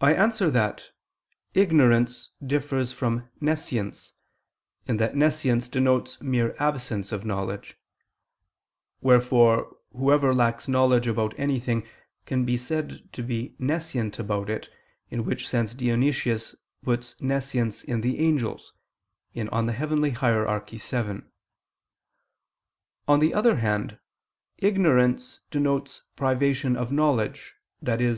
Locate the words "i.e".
27.86-28.14